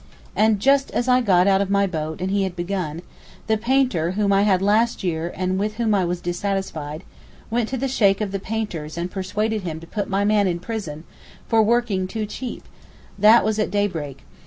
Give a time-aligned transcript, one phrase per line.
[0.35, 3.03] Also just as I got out of my boat and he had begun,
[3.45, 7.03] the painter whom I had last year and with whom I was dissatisfied,
[7.51, 10.57] went to the Sheykh of the painters and persuaded him to put my man in
[10.59, 11.03] prison
[11.47, 14.23] for working too cheap—that was at daybreak.